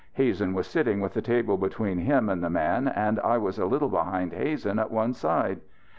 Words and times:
Hazen 0.13 0.55
was 0.55 0.65
sitting 0.65 0.99
with 0.99 1.13
the 1.13 1.21
table 1.21 1.57
between 1.57 1.99
him 1.99 2.27
and 2.27 2.43
the 2.43 2.49
man 2.49 2.87
and 2.87 3.19
I 3.19 3.37
was 3.37 3.59
a 3.59 3.67
little 3.67 3.89
behind 3.89 4.33
Hazen 4.33 4.79
at 4.79 4.89
one 4.89 5.13
side. 5.13 5.61